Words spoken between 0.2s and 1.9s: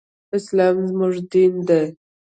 اسلام زمونږ دين دی.